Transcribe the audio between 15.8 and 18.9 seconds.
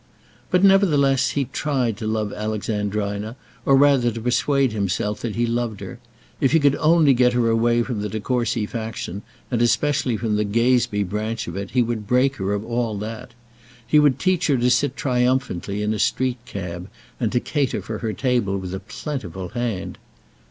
in a street cab, and to cater for her table with a